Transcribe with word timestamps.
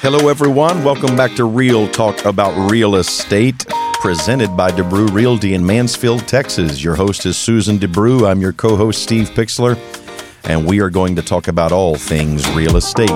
Hello, 0.00 0.28
everyone. 0.28 0.84
Welcome 0.84 1.16
back 1.16 1.34
to 1.36 1.44
Real 1.44 1.88
Talk 1.88 2.24
About 2.24 2.70
Real 2.70 2.96
Estate, 2.96 3.66
presented 4.00 4.56
by 4.56 4.70
DeBrew 4.70 5.12
Realty 5.12 5.54
in 5.54 5.64
Mansfield, 5.64 6.28
Texas. 6.28 6.82
Your 6.82 6.94
host 6.94 7.26
is 7.26 7.36
Susan 7.36 7.78
DeBrew. 7.78 8.28
I'm 8.28 8.40
your 8.40 8.52
co 8.52 8.76
host, 8.76 9.02
Steve 9.02 9.30
Pixler, 9.30 9.76
and 10.44 10.66
we 10.66 10.80
are 10.80 10.90
going 10.90 11.16
to 11.16 11.22
talk 11.22 11.48
about 11.48 11.72
all 11.72 11.96
things 11.96 12.48
real 12.50 12.76
estate. 12.76 13.08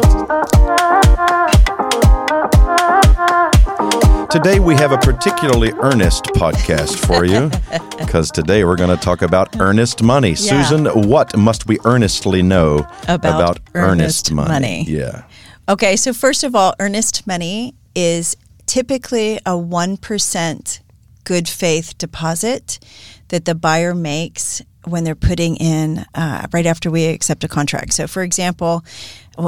Today, 4.31 4.61
we 4.61 4.75
have 4.77 4.93
a 4.93 4.99
particularly 4.99 5.73
earnest 5.81 6.25
podcast 6.35 7.05
for 7.07 7.25
you 7.25 7.51
because 7.99 8.31
today 8.31 8.65
we're 8.65 8.77
going 8.77 8.97
to 8.97 9.03
talk 9.03 9.23
about 9.23 9.61
earnest 9.61 10.03
money. 10.03 10.31
Yeah. 10.31 10.65
Susan, 10.65 10.87
what 11.09 11.37
must 11.37 11.67
we 11.67 11.79
earnestly 11.85 12.43
know 12.43 12.87
About 13.09 13.59
earnest 13.75 14.33
money. 14.33 14.85
Yeah. 14.89 15.25
Okay, 15.71 15.95
so 15.95 16.13
first 16.13 16.43
of 16.43 16.57
all, 16.57 16.75
earnest 16.81 17.29
money 17.29 17.77
is 17.95 18.37
typically 18.67 19.37
a 19.47 19.53
1% 19.53 20.81
good 21.23 21.49
faith 21.49 21.97
deposit 21.97 22.81
that 23.29 23.45
the 23.45 23.55
buyer 23.55 23.95
makes 23.95 24.63
when 24.85 25.05
they're 25.05 25.15
putting 25.15 25.57
in 25.57 26.05
uh, 26.15 26.47
right 26.53 26.67
after 26.67 26.91
we 26.91 27.07
accept 27.07 27.45
a 27.45 27.49
contract. 27.49 27.93
So, 27.93 28.07
for 28.07 28.23
example, 28.23 28.85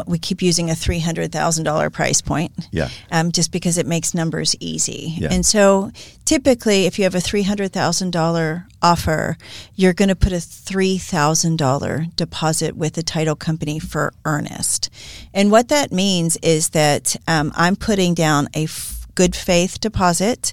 we 0.07 0.19
keep 0.19 0.41
using 0.43 0.71
a 0.71 0.75
$300,000 0.75 1.93
price 1.93 2.21
point 2.23 2.53
Yeah. 2.71 2.89
um, 3.11 3.31
just 3.33 3.51
because 3.53 3.77
it 3.79 3.87
makes 3.87 4.15
numbers 4.15 4.55
easy. 4.61 5.15
Yeah. 5.19 5.29
And 5.33 5.45
so 5.45 5.91
typically, 6.25 6.87
if 6.87 6.99
you 6.99 7.05
have 7.05 7.15
a 7.15 7.19
$300,000 7.19 8.65
offer, 8.81 9.37
you're 9.75 9.93
going 9.93 10.09
to 10.09 10.17
put 10.17 10.33
a 10.33 10.37
$3,000 10.37 12.17
deposit 12.17 12.77
with 12.77 12.95
the 12.95 13.03
title 13.03 13.37
company 13.37 13.79
for 13.79 14.13
earnest. 14.25 14.91
And 15.35 15.51
what 15.51 15.69
that 15.69 15.93
means 15.93 16.37
is 16.39 16.71
that 16.71 17.17
um, 17.29 17.53
I'm 17.55 17.77
putting 17.77 18.15
down 18.15 18.49
a 18.55 18.65
f- 18.65 19.07
good 19.15 19.35
faith 19.37 19.81
deposit. 19.81 20.53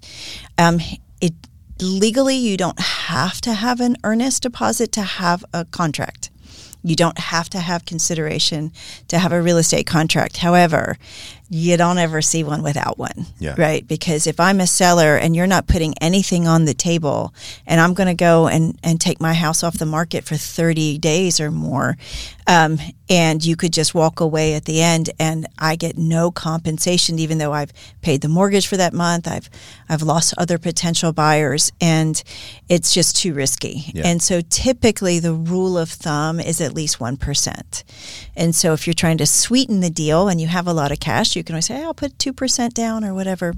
Um, 0.58 0.80
legally 1.82 2.36
you 2.36 2.58
don't 2.58 2.80
have 2.80 3.42
to 3.42 3.54
have 3.54 3.80
an 3.80 3.98
earnest 4.04 4.44
deposit 4.44 4.92
to 4.94 5.02
have 5.02 5.44
a 5.54 5.66
contract. 5.66 6.30
You 6.84 6.96
don't 6.96 7.20
have 7.20 7.50
to 7.50 7.60
have 7.60 7.86
consideration 7.86 8.72
to 9.10 9.20
have 9.20 9.32
a 9.32 9.42
real 9.42 9.58
estate 9.58 9.86
contract. 9.86 10.38
However, 10.38 10.98
you 11.52 11.78
don't 11.78 11.98
ever 11.98 12.22
see 12.22 12.44
one 12.44 12.62
without 12.62 12.98
one, 13.00 13.26
Yeah. 13.40 13.56
right? 13.58 13.88
Because 13.88 14.28
if 14.28 14.40
I'm 14.40 14.60
a 14.60 14.68
seller 14.68 15.16
and 15.18 15.36
you're 15.36 15.48
not 15.48 15.68
putting 15.68 15.96
anything 16.00 16.48
on 16.48 16.66
the 16.66 16.74
table, 16.76 17.34
and 17.66 17.82
I'm 17.82 17.94
going 17.96 18.08
to 18.08 18.14
go 18.14 18.48
and, 18.48 18.78
and 18.84 19.02
take 19.02 19.20
my 19.20 19.34
house 19.34 19.64
off 19.64 19.78
the 19.80 19.86
market 19.86 20.26
for 20.26 20.36
30 20.36 21.00
days 21.00 21.40
or 21.40 21.50
more, 21.50 21.98
um, 22.46 22.78
and 23.10 23.44
you 23.44 23.56
could 23.56 23.74
just 23.74 23.96
walk 23.96 24.20
away 24.20 24.54
at 24.54 24.66
the 24.66 24.82
end, 24.82 25.10
and 25.20 25.48
I 25.58 25.76
get 25.76 25.98
no 25.98 26.30
compensation, 26.30 27.18
even 27.18 27.40
though 27.40 27.54
I've 27.54 27.74
paid 28.02 28.22
the 28.22 28.28
mortgage 28.30 28.68
for 28.68 28.78
that 28.78 28.94
month, 28.94 29.28
I've 29.28 29.50
I've 29.92 30.04
lost 30.04 30.36
other 30.38 30.60
potential 30.60 31.14
buyers, 31.14 31.72
and 31.82 32.22
it's 32.68 32.94
just 32.94 33.16
too 33.18 33.34
risky. 33.34 33.86
Yeah. 33.94 34.06
And 34.06 34.22
so 34.22 34.42
typically 34.42 35.18
the 35.20 35.34
rule 35.34 35.80
of 35.80 35.90
thumb 35.90 36.40
is 36.40 36.62
at 36.62 36.76
least 36.76 37.00
1%. 37.00 37.84
And 38.36 38.54
so 38.56 38.74
if 38.74 38.86
you're 38.86 38.94
trying 38.94 39.18
to 39.18 39.26
sweeten 39.26 39.80
the 39.80 39.90
deal 39.90 40.28
and 40.28 40.40
you 40.40 40.46
have 40.48 40.68
a 40.68 40.74
lot 40.74 40.92
of 40.92 41.00
cash, 41.00 41.36
you 41.40 41.44
can 41.44 41.56
always 41.56 41.66
say, 41.66 41.84
I'll 41.84 41.94
put 41.94 42.18
2% 42.18 42.74
down 42.74 43.04
or 43.04 43.14
whatever. 43.14 43.56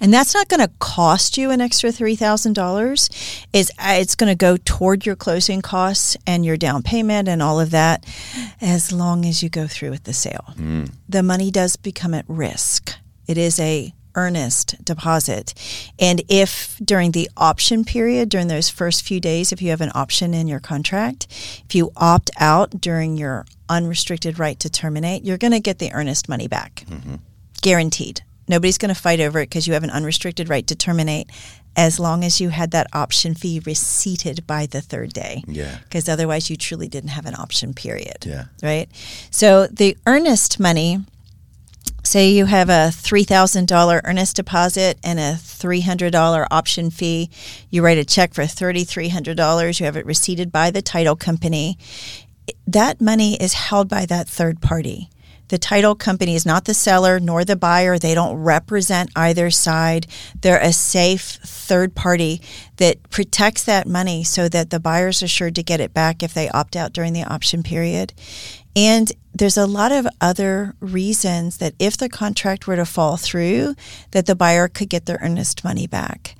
And 0.00 0.12
that's 0.12 0.34
not 0.34 0.48
going 0.48 0.60
to 0.60 0.70
cost 0.78 1.36
you 1.36 1.50
an 1.50 1.60
extra 1.60 1.90
$3,000. 1.90 3.46
It's, 3.52 3.70
uh, 3.78 3.96
it's 3.98 4.14
going 4.14 4.30
to 4.30 4.36
go 4.36 4.56
toward 4.56 5.04
your 5.04 5.16
closing 5.16 5.60
costs 5.60 6.16
and 6.26 6.44
your 6.44 6.56
down 6.56 6.82
payment 6.82 7.28
and 7.28 7.42
all 7.42 7.60
of 7.60 7.70
that 7.70 8.04
as 8.60 8.90
long 8.92 9.24
as 9.24 9.42
you 9.42 9.48
go 9.48 9.66
through 9.66 9.90
with 9.90 10.04
the 10.04 10.12
sale. 10.14 10.54
The 11.08 11.22
money 11.22 11.50
does 11.50 11.76
become 11.76 12.14
at 12.14 12.24
risk. 12.28 12.94
It 13.26 13.36
is 13.38 13.58
a 13.60 13.92
earnest 14.16 14.84
deposit. 14.84 15.54
And 15.98 16.22
if 16.28 16.80
during 16.84 17.12
the 17.12 17.30
option 17.36 17.84
period, 17.84 18.28
during 18.28 18.48
those 18.48 18.68
first 18.68 19.02
few 19.02 19.20
days, 19.20 19.52
if 19.52 19.62
you 19.62 19.70
have 19.70 19.80
an 19.80 19.92
option 19.94 20.34
in 20.34 20.48
your 20.48 20.60
contract, 20.60 21.26
if 21.64 21.74
you 21.74 21.92
opt 21.96 22.30
out 22.38 22.80
during 22.80 23.16
your 23.16 23.46
unrestricted 23.68 24.38
right 24.38 24.58
to 24.60 24.70
terminate, 24.70 25.24
you're 25.24 25.38
going 25.38 25.52
to 25.52 25.60
get 25.60 25.78
the 25.78 25.92
earnest 25.92 26.28
money 26.28 26.48
back 26.48 26.84
mm-hmm. 26.88 27.16
guaranteed. 27.62 28.22
Nobody's 28.48 28.78
going 28.78 28.94
to 28.94 29.00
fight 29.00 29.20
over 29.20 29.40
it 29.40 29.50
because 29.50 29.66
you 29.66 29.74
have 29.74 29.84
an 29.84 29.90
unrestricted 29.90 30.48
right 30.48 30.66
to 30.68 30.74
terminate 30.74 31.30
as 31.76 32.00
long 32.00 32.24
as 32.24 32.40
you 32.40 32.48
had 32.48 32.70
that 32.70 32.86
option 32.92 33.34
fee 33.34 33.60
receipted 33.66 34.46
by 34.46 34.66
the 34.66 34.80
third 34.80 35.12
day. 35.12 35.42
Yeah. 35.46 35.78
Because 35.84 36.08
otherwise, 36.08 36.48
you 36.48 36.56
truly 36.56 36.88
didn't 36.88 37.10
have 37.10 37.26
an 37.26 37.34
option 37.34 37.74
period. 37.74 38.24
Yeah. 38.24 38.44
Right? 38.62 38.88
So 39.30 39.66
the 39.66 39.96
earnest 40.06 40.58
money, 40.58 41.00
say 42.06 42.30
you 42.30 42.46
have 42.46 42.68
a 42.68 42.90
$3,000 42.92 44.00
earnest 44.04 44.36
deposit 44.36 44.98
and 45.02 45.18
a 45.18 45.32
$300 45.34 46.46
option 46.50 46.90
fee, 46.90 47.28
you 47.68 47.82
write 47.82 47.98
a 47.98 48.04
check 48.04 48.32
for 48.32 48.42
$3,300, 48.42 49.80
you 49.80 49.86
have 49.86 49.96
it 49.96 50.06
receipted 50.06 50.52
by 50.52 50.70
the 50.70 50.80
title 50.80 51.16
company. 51.16 51.76
That 52.66 53.00
money 53.00 53.34
is 53.36 53.54
held 53.54 53.88
by 53.88 54.06
that 54.06 54.28
third 54.28 54.60
party. 54.60 55.10
The 55.48 55.58
title 55.58 55.94
company 55.94 56.34
is 56.34 56.46
not 56.46 56.64
the 56.64 56.74
seller 56.74 57.20
nor 57.20 57.44
the 57.44 57.56
buyer. 57.56 57.98
They 57.98 58.14
don't 58.14 58.36
represent 58.36 59.10
either 59.14 59.50
side. 59.50 60.06
They're 60.40 60.60
a 60.60 60.72
safe 60.72 61.38
third 61.42 61.94
party 61.94 62.40
that 62.76 63.10
protects 63.10 63.64
that 63.64 63.86
money 63.86 64.24
so 64.24 64.48
that 64.48 64.70
the 64.70 64.80
buyer's 64.80 65.22
are 65.22 65.26
assured 65.26 65.54
to 65.56 65.62
get 65.62 65.80
it 65.80 65.94
back 65.94 66.22
if 66.22 66.34
they 66.34 66.48
opt 66.50 66.76
out 66.76 66.92
during 66.92 67.12
the 67.12 67.24
option 67.24 67.62
period. 67.62 68.12
And 68.74 69.10
there's 69.34 69.56
a 69.56 69.66
lot 69.66 69.92
of 69.92 70.06
other 70.20 70.74
reasons 70.80 71.58
that 71.58 71.74
if 71.78 71.96
the 71.96 72.08
contract 72.08 72.66
were 72.66 72.76
to 72.76 72.84
fall 72.84 73.16
through, 73.16 73.74
that 74.10 74.26
the 74.26 74.34
buyer 74.34 74.68
could 74.68 74.90
get 74.90 75.06
their 75.06 75.18
earnest 75.22 75.64
money 75.64 75.86
back 75.86 76.36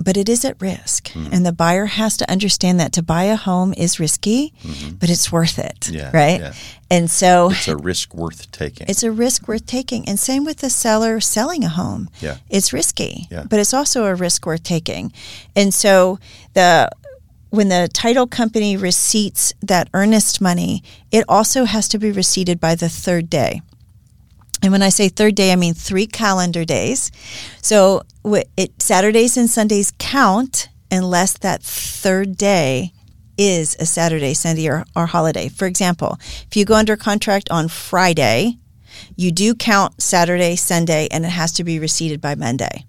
but 0.00 0.16
it 0.16 0.28
is 0.28 0.44
at 0.44 0.60
risk. 0.60 1.08
Mm-hmm. 1.08 1.32
And 1.32 1.44
the 1.46 1.52
buyer 1.52 1.86
has 1.86 2.16
to 2.18 2.30
understand 2.30 2.78
that 2.80 2.92
to 2.92 3.02
buy 3.02 3.24
a 3.24 3.36
home 3.36 3.74
is 3.76 3.98
risky, 3.98 4.52
mm-hmm. 4.62 4.94
but 4.96 5.10
it's 5.10 5.30
worth 5.32 5.58
it. 5.58 5.88
Yeah, 5.90 6.10
Right. 6.14 6.40
yeah. 6.40 6.52
And 6.90 7.10
so 7.10 7.50
It's 7.50 7.68
a 7.68 7.76
risk 7.76 8.14
worth 8.14 8.50
taking. 8.52 8.86
it's 8.88 9.02
a 9.02 9.10
risk 9.10 9.46
worth 9.48 9.66
taking. 9.66 10.08
And 10.08 10.18
same 10.18 10.44
with 10.44 10.58
the 10.58 10.70
seller 10.70 11.20
selling 11.20 11.64
a 11.64 11.68
home. 11.68 12.08
Yeah. 12.20 12.36
It's 12.48 12.72
risky, 12.72 13.26
Yeah. 13.30 13.44
but 13.48 13.58
it's 13.58 13.74
also 13.74 14.04
a 14.06 14.14
risk 14.14 14.46
worth 14.46 14.62
taking. 14.62 15.12
And 15.56 15.74
so 15.74 16.18
the 16.54 16.88
when 17.50 17.68
the 17.70 17.88
title 17.92 18.26
company 18.26 18.76
receipts 18.76 19.54
that 19.62 19.88
earnest 19.94 20.40
money, 20.40 20.82
it 21.10 21.24
also 21.28 21.64
has 21.64 21.88
to 21.88 21.98
be 21.98 22.10
receipted 22.12 22.60
by 22.60 22.74
the 22.74 22.90
third 22.90 23.30
day. 23.30 23.62
And 24.62 24.70
when 24.72 24.82
I 24.82 24.90
say 24.90 25.08
third 25.08 25.34
day, 25.34 25.52
I 25.52 25.56
mean 25.56 25.72
three 25.72 26.06
calendar 26.06 26.64
days. 26.64 27.10
So 27.62 28.02
it, 28.34 28.82
Saturdays 28.82 29.36
and 29.36 29.48
Sundays 29.48 29.92
count 29.98 30.68
unless 30.90 31.36
that 31.38 31.62
third 31.62 32.36
day 32.36 32.92
is 33.36 33.76
a 33.78 33.86
Saturday, 33.86 34.34
Sunday, 34.34 34.68
or, 34.68 34.84
or 34.96 35.06
holiday. 35.06 35.48
For 35.48 35.66
example, 35.66 36.18
if 36.20 36.56
you 36.56 36.64
go 36.64 36.74
under 36.74 36.96
contract 36.96 37.50
on 37.50 37.68
Friday, 37.68 38.58
you 39.16 39.30
do 39.30 39.54
count 39.54 40.02
Saturday, 40.02 40.56
Sunday, 40.56 41.08
and 41.10 41.24
it 41.24 41.30
has 41.30 41.52
to 41.52 41.64
be 41.64 41.78
receipted 41.78 42.20
by 42.20 42.34
Monday. 42.34 42.84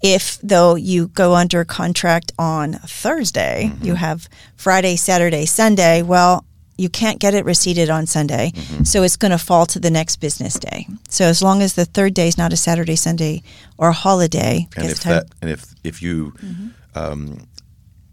If, 0.00 0.38
though, 0.42 0.76
you 0.76 1.08
go 1.08 1.34
under 1.34 1.64
contract 1.64 2.30
on 2.38 2.74
Thursday, 2.74 3.72
you 3.82 3.94
mm-hmm. 3.94 3.94
have 3.94 4.28
Friday, 4.56 4.94
Saturday, 4.94 5.44
Sunday, 5.44 6.02
well, 6.02 6.44
you 6.78 6.88
can't 6.88 7.18
get 7.20 7.34
it 7.34 7.44
receipted 7.44 7.90
on 7.90 8.06
Sunday. 8.06 8.52
So 8.84 9.02
it's 9.02 9.16
going 9.16 9.32
to 9.32 9.38
fall 9.38 9.66
to 9.66 9.78
the 9.80 9.90
next 9.90 10.16
business 10.20 10.54
day. 10.54 10.86
So 11.10 11.24
as 11.24 11.42
long 11.42 11.60
as 11.60 11.74
the 11.74 11.84
third 11.84 12.14
day 12.14 12.28
is 12.28 12.38
not 12.38 12.52
a 12.52 12.56
Saturday, 12.56 12.96
Sunday, 12.96 13.42
or 13.76 13.88
a 13.88 13.92
holiday, 13.92 14.68
and 14.76 14.86
if 14.86 15.00
that 15.02 15.26
and 15.42 15.50
if 15.50 15.74
if 15.84 16.00
you 16.02 16.32
Mm-hmm. 16.38 16.68
um, 16.98 17.46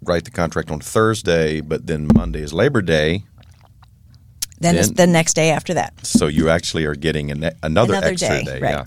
write 0.02 0.26
the 0.26 0.32
contract 0.32 0.72
on 0.72 0.80
Thursday, 0.80 1.62
but 1.62 1.88
then 1.88 2.08
Monday 2.14 2.42
is 2.42 2.54
Labor 2.54 2.82
Day, 2.82 3.24
then 4.60 4.76
it's 4.76 4.92
the 4.92 5.06
next 5.08 5.34
day 5.36 5.50
after 5.52 5.74
that. 5.74 5.94
so 6.06 6.28
you 6.28 6.50
actually 6.50 6.86
are 6.86 6.96
getting 6.96 7.30
an, 7.32 7.44
another, 7.62 7.94
Another 7.94 8.08
extra 8.08 8.30
day, 8.30 8.44
day. 8.44 8.60
right. 8.60 8.72
Yeah. 8.72 8.86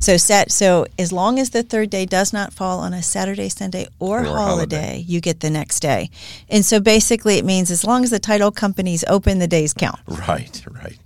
So 0.00 0.16
set 0.16 0.50
so 0.50 0.86
as 0.98 1.12
long 1.12 1.38
as 1.38 1.50
the 1.50 1.62
third 1.62 1.90
day 1.90 2.06
does 2.06 2.32
not 2.32 2.52
fall 2.52 2.78
on 2.80 2.94
a 2.94 3.02
Saturday, 3.02 3.48
Sunday, 3.50 3.86
or, 3.98 4.20
Or 4.20 4.24
holiday, 4.24 4.76
holiday. 4.76 5.04
you 5.06 5.20
get 5.20 5.40
the 5.40 5.50
next 5.50 5.80
day. 5.80 6.10
And 6.48 6.64
so 6.64 6.80
basically 6.80 7.36
it 7.38 7.44
means 7.44 7.70
as 7.70 7.84
long 7.84 8.02
as 8.04 8.10
the 8.10 8.18
title 8.18 8.50
company's 8.50 9.04
open, 9.08 9.38
the 9.40 9.46
days 9.48 9.74
count. 9.74 9.98
Right. 10.06 10.62
Right. 10.70 10.98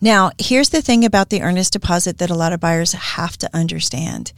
Now, 0.00 0.30
here's 0.38 0.68
the 0.68 0.80
thing 0.80 1.04
about 1.04 1.28
the 1.30 1.42
earnest 1.42 1.72
deposit 1.72 2.18
that 2.18 2.30
a 2.30 2.34
lot 2.34 2.52
of 2.52 2.60
buyers 2.60 2.92
have 2.92 3.36
to 3.38 3.50
understand. 3.52 4.32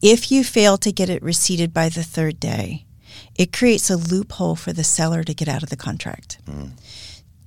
If 0.00 0.32
you 0.32 0.42
fail 0.42 0.78
to 0.78 0.90
get 0.90 1.10
it 1.10 1.22
receipted 1.22 1.74
by 1.74 1.90
the 1.90 2.02
third 2.02 2.40
day, 2.40 2.86
it 3.36 3.52
creates 3.52 3.90
a 3.90 3.96
loophole 3.96 4.56
for 4.56 4.72
the 4.72 4.84
seller 4.84 5.22
to 5.22 5.34
get 5.34 5.48
out 5.48 5.62
of 5.62 5.68
the 5.68 5.76
contract. 5.76 6.38
Mm. 6.50 6.70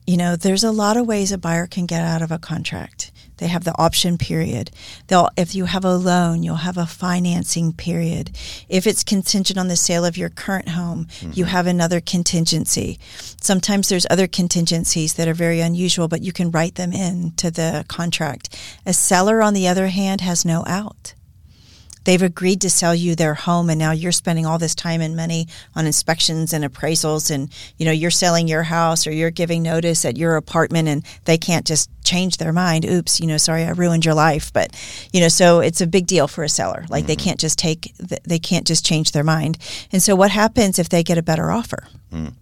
You 0.07 0.17
know, 0.17 0.35
there's 0.35 0.63
a 0.63 0.71
lot 0.71 0.97
of 0.97 1.07
ways 1.07 1.31
a 1.31 1.37
buyer 1.37 1.67
can 1.67 1.85
get 1.85 2.03
out 2.03 2.21
of 2.21 2.31
a 2.31 2.37
contract. 2.37 3.11
They 3.37 3.47
have 3.47 3.63
the 3.63 3.77
option 3.77 4.17
period. 4.17 4.71
They'll, 5.07 5.29
if 5.35 5.55
you 5.55 5.65
have 5.65 5.83
a 5.83 5.95
loan, 5.95 6.43
you'll 6.43 6.55
have 6.57 6.77
a 6.77 6.85
financing 6.85 7.73
period. 7.73 8.31
If 8.69 8.87
it's 8.87 9.03
contingent 9.03 9.59
on 9.59 9.67
the 9.67 9.75
sale 9.75 10.05
of 10.05 10.17
your 10.17 10.29
current 10.29 10.69
home, 10.69 11.05
mm-hmm. 11.05 11.31
you 11.33 11.45
have 11.45 11.67
another 11.67 11.99
contingency. 11.99 12.99
Sometimes 13.41 13.89
there's 13.89 14.07
other 14.09 14.27
contingencies 14.27 15.15
that 15.15 15.27
are 15.27 15.33
very 15.33 15.59
unusual, 15.59 16.07
but 16.07 16.21
you 16.21 16.31
can 16.31 16.51
write 16.51 16.75
them 16.75 16.93
in 16.93 17.31
to 17.31 17.51
the 17.51 17.83
contract. 17.87 18.55
A 18.85 18.93
seller, 18.93 19.41
on 19.41 19.53
the 19.53 19.67
other 19.67 19.87
hand, 19.87 20.21
has 20.21 20.45
no 20.45 20.63
out 20.65 21.13
they've 22.05 22.21
agreed 22.21 22.61
to 22.61 22.69
sell 22.69 22.95
you 22.95 23.15
their 23.15 23.33
home 23.33 23.69
and 23.69 23.77
now 23.77 23.91
you're 23.91 24.11
spending 24.11 24.45
all 24.45 24.57
this 24.57 24.73
time 24.73 25.01
and 25.01 25.15
money 25.15 25.47
on 25.75 25.85
inspections 25.85 26.53
and 26.53 26.63
appraisals 26.63 27.29
and 27.29 27.53
you 27.77 27.85
know 27.85 27.91
you're 27.91 28.09
selling 28.09 28.47
your 28.47 28.63
house 28.63 29.05
or 29.05 29.11
you're 29.11 29.31
giving 29.31 29.61
notice 29.61 30.05
at 30.05 30.17
your 30.17 30.37
apartment 30.37 30.87
and 30.87 31.05
they 31.25 31.37
can't 31.37 31.67
just 31.67 31.89
change 32.03 32.37
their 32.37 32.53
mind 32.53 32.85
oops 32.85 33.19
you 33.19 33.27
know 33.27 33.37
sorry 33.37 33.63
i 33.63 33.71
ruined 33.71 34.05
your 34.05 34.13
life 34.13 34.53
but 34.53 34.71
you 35.11 35.19
know 35.19 35.27
so 35.27 35.59
it's 35.59 35.81
a 35.81 35.87
big 35.87 36.07
deal 36.07 36.27
for 36.27 36.43
a 36.43 36.49
seller 36.49 36.85
like 36.89 37.01
mm-hmm. 37.01 37.07
they 37.07 37.15
can't 37.15 37.39
just 37.39 37.59
take 37.59 37.93
they 37.97 38.39
can't 38.39 38.65
just 38.65 38.85
change 38.85 39.11
their 39.11 39.23
mind 39.23 39.57
and 39.91 40.01
so 40.01 40.15
what 40.15 40.31
happens 40.31 40.79
if 40.79 40.89
they 40.89 41.03
get 41.03 41.17
a 41.17 41.23
better 41.23 41.51
offer 41.51 41.87
mm. 42.11 42.33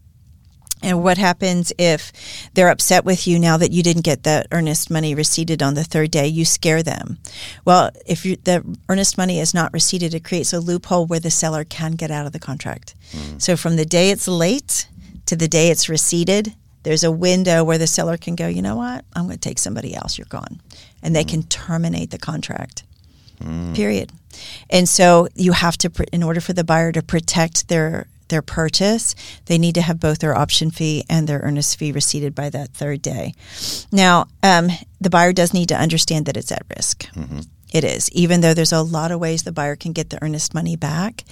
And 0.84 1.02
what 1.02 1.18
happens 1.18 1.72
if 1.78 2.12
they're 2.54 2.70
upset 2.70 3.06
with 3.06 3.26
you 3.26 3.40
now 3.40 3.56
that 3.58 3.72
you 3.72 3.82
didn't 3.82 4.04
get 4.04 4.24
the 4.24 4.46
earnest 4.52 4.92
money 4.92 5.16
receipted 5.16 5.64
on 5.64 5.74
the 5.74 5.84
third 5.84 6.12
day? 6.12 6.28
You 6.28 6.44
scare 6.44 6.84
them. 6.84 7.18
Well, 7.64 7.92
if 8.06 8.26
you, 8.26 8.36
the 8.36 8.64
earnest 8.90 9.18
money 9.18 9.40
is 9.40 9.54
not 9.54 9.72
receipted, 9.74 10.14
it 10.14 10.26
creates 10.26 10.52
a 10.52 10.60
loophole 10.60 11.06
where 11.06 11.22
the 11.22 11.32
seller 11.32 11.64
can 11.64 11.94
get 11.94 12.12
out 12.12 12.26
of 12.26 12.34
the 12.34 12.40
contract. 12.40 12.96
Mm. 13.12 13.42
So 13.42 13.56
from 13.56 13.78
the 13.78 13.86
day 13.86 14.12
it's 14.12 14.28
late 14.28 14.88
to 15.26 15.38
the 15.38 15.48
day 15.48 15.70
it's 15.70 15.88
receipted, 15.88 16.54
there's 16.84 17.06
a 17.06 17.12
window 17.12 17.64
where 17.64 17.78
the 17.78 17.88
seller 17.88 18.18
can 18.18 18.36
go, 18.36 18.48
you 18.48 18.62
know 18.62 18.76
what? 18.76 19.06
I'm 19.16 19.24
going 19.24 19.38
to 19.38 19.50
take 19.50 19.60
somebody 19.60 19.96
else. 19.96 20.18
You're 20.18 20.28
gone. 20.30 20.60
And 21.02 21.16
they 21.16 21.24
mm. 21.24 21.30
can 21.30 21.44
terminate 21.44 22.12
the 22.12 22.18
contract. 22.18 22.84
Mm. 23.42 23.74
Period. 23.74 24.12
And 24.70 24.90
so 24.90 25.30
you 25.34 25.54
have 25.54 25.78
to, 25.78 25.92
in 26.12 26.24
order 26.24 26.42
for 26.42 26.54
the 26.54 26.64
buyer 26.64 26.92
to 26.92 27.02
protect 27.02 27.70
their 27.70 28.08
their 28.34 28.42
purchase, 28.42 29.16
they 29.46 29.58
need 29.58 29.76
to 29.76 29.82
have 29.82 30.00
both 30.00 30.20
their 30.20 30.36
option 30.36 30.72
fee 30.72 31.06
and 31.08 31.28
their 31.28 31.40
earnest 31.40 31.78
fee 31.78 31.92
receipted 31.92 32.34
by 32.34 32.50
that 32.50 32.72
third 32.72 33.02
day. 33.02 33.34
Now, 33.92 34.28
um, 34.42 34.70
the 35.00 35.12
buyer 35.12 35.34
does 35.34 35.54
need 35.54 35.70
to 35.70 35.80
understand 35.80 36.26
that 36.26 36.36
it's 36.36 36.52
at 36.52 36.66
risk. 36.76 37.06
Mm-hmm. 37.14 37.42
It 37.72 37.84
is, 37.84 38.10
even 38.12 38.42
though 38.42 38.54
there's 38.54 38.72
a 38.72 38.82
lot 38.82 39.12
of 39.12 39.20
ways 39.20 39.44
the 39.44 39.52
buyer 39.52 39.76
can 39.76 39.94
get 39.94 40.10
the 40.10 40.24
earnest 40.24 40.54
money 40.54 40.76
back. 40.76 41.24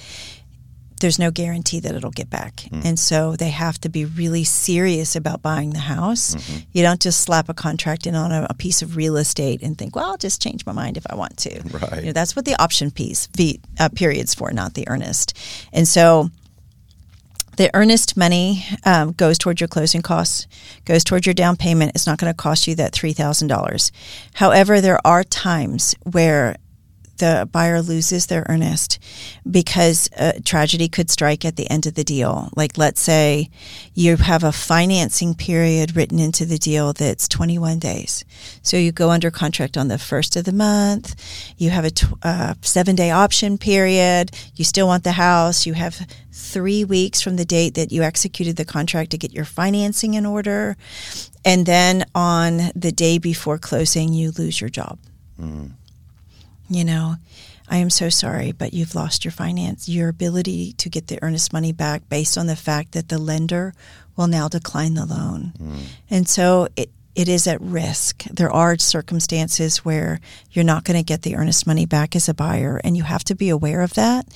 There's 0.99 1.17
no 1.17 1.31
guarantee 1.31 1.79
that 1.79 1.95
it'll 1.95 2.11
get 2.11 2.29
back. 2.29 2.57
Mm-hmm. 2.57 2.81
And 2.85 2.99
so 2.99 3.35
they 3.35 3.49
have 3.49 3.81
to 3.81 3.89
be 3.89 4.05
really 4.05 4.43
serious 4.43 5.15
about 5.15 5.41
buying 5.41 5.71
the 5.71 5.79
house. 5.79 6.35
Mm-hmm. 6.35 6.59
You 6.73 6.83
don't 6.83 7.01
just 7.01 7.21
slap 7.21 7.49
a 7.49 7.55
contract 7.55 8.05
in 8.05 8.13
on 8.13 8.31
a, 8.31 8.45
a, 8.51 8.53
piece 8.53 8.83
of 8.83 8.95
real 8.95 9.17
estate 9.17 9.63
and 9.63 9.75
think, 9.75 9.95
well, 9.95 10.11
I'll 10.11 10.17
just 10.17 10.43
change 10.43 10.63
my 10.63 10.73
mind 10.73 10.97
if 10.97 11.07
I 11.09 11.15
want 11.15 11.37
to. 11.37 11.59
Right. 11.69 12.01
You 12.01 12.05
know, 12.07 12.11
that's 12.11 12.35
what 12.35 12.45
the 12.45 12.61
option 12.61 12.91
piece 12.91 13.25
fee, 13.35 13.61
uh, 13.79 13.89
periods 13.89 14.35
for, 14.35 14.51
not 14.51 14.75
the 14.75 14.87
earnest. 14.87 15.35
And 15.73 15.87
so 15.87 16.29
the 17.57 17.69
earnest 17.73 18.15
money 18.15 18.65
um, 18.85 19.11
goes 19.11 19.37
towards 19.37 19.61
your 19.61 19.67
closing 19.67 20.01
costs, 20.01 20.47
goes 20.85 21.03
towards 21.03 21.25
your 21.25 21.33
down 21.33 21.55
payment. 21.57 21.91
It's 21.95 22.07
not 22.07 22.17
going 22.17 22.31
to 22.31 22.37
cost 22.37 22.67
you 22.67 22.75
that 22.75 22.93
$3,000. 22.93 23.91
However, 24.35 24.81
there 24.81 25.05
are 25.05 25.23
times 25.23 25.95
where 26.03 26.55
the 27.21 27.47
buyer 27.51 27.81
loses 27.83 28.25
their 28.25 28.45
earnest 28.49 28.97
because 29.49 30.09
a 30.17 30.41
tragedy 30.41 30.89
could 30.89 31.09
strike 31.09 31.45
at 31.45 31.55
the 31.55 31.69
end 31.69 31.85
of 31.85 31.93
the 31.93 32.03
deal. 32.03 32.49
Like, 32.55 32.79
let's 32.79 32.99
say 32.99 33.49
you 33.93 34.17
have 34.17 34.43
a 34.43 34.51
financing 34.51 35.35
period 35.35 35.95
written 35.95 36.17
into 36.17 36.45
the 36.45 36.57
deal 36.57 36.93
that's 36.93 37.27
21 37.27 37.77
days. 37.77 38.25
So 38.63 38.75
you 38.75 38.91
go 38.91 39.11
under 39.11 39.29
contract 39.29 39.77
on 39.77 39.87
the 39.87 39.99
first 39.99 40.35
of 40.35 40.45
the 40.45 40.51
month, 40.51 41.15
you 41.57 41.69
have 41.69 41.85
a 41.85 41.91
t- 41.91 42.07
uh, 42.23 42.55
seven 42.61 42.95
day 42.95 43.11
option 43.11 43.59
period, 43.59 44.31
you 44.55 44.65
still 44.65 44.87
want 44.87 45.03
the 45.03 45.11
house, 45.13 45.67
you 45.67 45.73
have 45.73 46.07
three 46.31 46.83
weeks 46.83 47.21
from 47.21 47.35
the 47.35 47.45
date 47.45 47.75
that 47.75 47.91
you 47.91 48.01
executed 48.01 48.55
the 48.55 48.65
contract 48.65 49.11
to 49.11 49.17
get 49.17 49.31
your 49.31 49.45
financing 49.45 50.15
in 50.15 50.25
order. 50.25 50.75
And 51.45 51.67
then 51.67 52.03
on 52.15 52.71
the 52.75 52.91
day 52.91 53.19
before 53.19 53.59
closing, 53.59 54.11
you 54.11 54.31
lose 54.31 54.59
your 54.59 54.71
job. 54.71 54.97
Mm 55.39 55.73
you 56.71 56.85
know, 56.85 57.15
I 57.69 57.77
am 57.77 57.89
so 57.89 58.09
sorry, 58.09 58.51
but 58.51 58.73
you've 58.73 58.95
lost 58.95 59.23
your 59.23 59.31
finance, 59.31 59.87
your 59.87 60.09
ability 60.09 60.73
to 60.73 60.89
get 60.89 61.07
the 61.07 61.19
earnest 61.21 61.53
money 61.53 61.71
back 61.71 62.07
based 62.09 62.37
on 62.37 62.47
the 62.47 62.55
fact 62.55 62.91
that 62.91 63.07
the 63.07 63.17
lender 63.17 63.73
will 64.17 64.27
now 64.27 64.49
decline 64.49 64.93
the 64.93 65.05
loan. 65.05 65.53
Mm. 65.57 65.83
And 66.09 66.27
so 66.27 66.67
it, 66.75 66.89
it 67.15 67.29
is 67.29 67.47
at 67.47 67.61
risk. 67.61 68.23
There 68.25 68.51
are 68.51 68.77
circumstances 68.77 69.85
where 69.85 70.19
you're 70.51 70.65
not 70.65 70.83
going 70.83 70.97
to 70.97 71.03
get 71.03 71.21
the 71.21 71.35
earnest 71.35 71.65
money 71.65 71.85
back 71.85 72.15
as 72.15 72.27
a 72.27 72.33
buyer, 72.33 72.81
and 72.83 72.97
you 72.97 73.03
have 73.03 73.23
to 73.25 73.35
be 73.35 73.49
aware 73.49 73.81
of 73.81 73.93
that. 73.93 74.27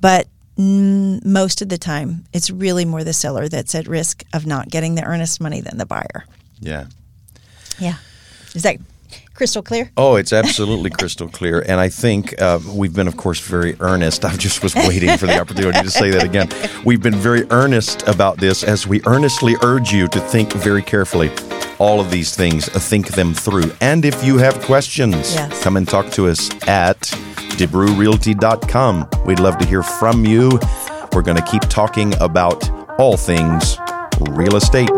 But 0.00 0.26
mm, 0.58 1.24
most 1.24 1.62
of 1.62 1.68
the 1.68 1.78
time, 1.78 2.24
it's 2.32 2.50
really 2.50 2.84
more 2.84 3.04
the 3.04 3.12
seller 3.12 3.48
that's 3.48 3.74
at 3.74 3.86
risk 3.86 4.24
of 4.32 4.46
not 4.46 4.68
getting 4.68 4.96
the 4.96 5.04
earnest 5.04 5.40
money 5.40 5.60
than 5.60 5.78
the 5.78 5.86
buyer. 5.86 6.24
Yeah. 6.60 6.86
Yeah. 7.78 7.96
Is 8.54 8.62
that 8.62 8.78
crystal 9.34 9.62
clear? 9.62 9.90
Oh, 9.96 10.16
it's 10.16 10.32
absolutely 10.32 10.90
crystal 10.90 11.28
clear. 11.28 11.60
And 11.60 11.80
I 11.80 11.88
think 11.88 12.40
uh, 12.40 12.58
we've 12.74 12.94
been, 12.94 13.08
of 13.08 13.16
course, 13.16 13.40
very 13.40 13.76
earnest. 13.80 14.24
I 14.24 14.36
just 14.36 14.62
was 14.62 14.74
waiting 14.74 15.16
for 15.16 15.26
the 15.26 15.40
opportunity 15.40 15.80
to 15.82 15.90
say 15.90 16.10
that 16.10 16.24
again. 16.24 16.48
We've 16.84 17.02
been 17.02 17.14
very 17.14 17.44
earnest 17.50 18.06
about 18.06 18.38
this 18.38 18.62
as 18.62 18.86
we 18.86 19.00
earnestly 19.06 19.56
urge 19.62 19.92
you 19.92 20.08
to 20.08 20.20
think 20.20 20.52
very 20.52 20.82
carefully 20.82 21.30
all 21.78 21.98
of 21.98 22.10
these 22.10 22.36
things, 22.36 22.68
uh, 22.68 22.78
think 22.78 23.08
them 23.08 23.32
through. 23.32 23.72
And 23.80 24.04
if 24.04 24.22
you 24.22 24.36
have 24.36 24.60
questions, 24.60 25.34
yes. 25.34 25.62
come 25.62 25.78
and 25.78 25.88
talk 25.88 26.10
to 26.10 26.28
us 26.28 26.50
at 26.68 27.00
DeBrewRealty.com. 27.56 29.08
We'd 29.24 29.40
love 29.40 29.58
to 29.58 29.66
hear 29.66 29.82
from 29.82 30.26
you. 30.26 30.60
We're 31.12 31.22
going 31.22 31.38
to 31.38 31.46
keep 31.50 31.62
talking 31.62 32.14
about 32.20 32.68
all 33.00 33.16
things 33.16 33.78
real 34.20 34.56
estate. 34.56 34.90